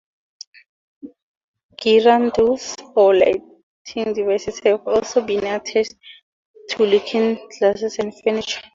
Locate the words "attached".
5.45-5.93